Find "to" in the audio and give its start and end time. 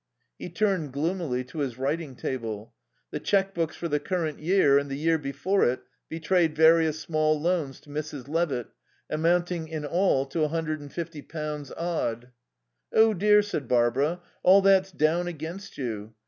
1.43-1.59, 7.81-7.91, 10.25-10.41